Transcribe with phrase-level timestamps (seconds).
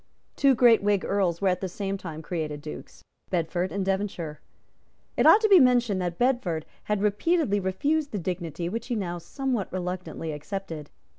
[0.35, 4.41] Two great Whig Earls were at the same time created Dukes, Bedford and Devonshire.
[5.15, 9.19] It ought to be mentioned that Bedford had repeatedly refused the dignity which he now
[9.19, 10.89] somewhat reluctantly accepted.